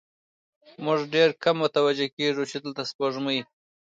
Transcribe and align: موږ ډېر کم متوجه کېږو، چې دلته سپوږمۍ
موږ 0.85 0.99
ډېر 1.15 1.29
کم 1.43 1.55
متوجه 1.63 2.07
کېږو، 2.17 2.43
چې 2.51 2.57
دلته 2.63 2.81
سپوږمۍ 2.89 3.39